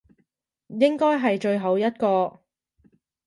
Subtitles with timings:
[0.69, 2.39] 應該係最後一個